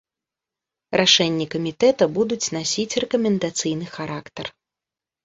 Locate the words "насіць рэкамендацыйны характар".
2.55-4.45